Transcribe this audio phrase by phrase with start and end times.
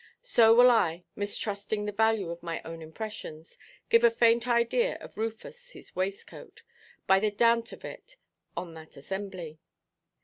[0.23, 5.15] So will I, mistrusting the value of my own impressions, give a faint idea of
[5.15, 6.63] Rufus his waistcoat,
[7.05, 8.15] by the dount of it
[8.57, 9.59] on that assembly.